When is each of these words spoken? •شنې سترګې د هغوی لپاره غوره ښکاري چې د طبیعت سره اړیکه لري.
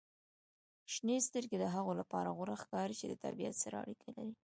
•شنې 0.93 1.17
سترګې 1.27 1.57
د 1.59 1.65
هغوی 1.73 1.93
لپاره 2.01 2.33
غوره 2.37 2.55
ښکاري 2.63 2.95
چې 2.99 3.05
د 3.07 3.13
طبیعت 3.23 3.55
سره 3.63 3.75
اړیکه 3.83 4.09
لري. 4.17 4.33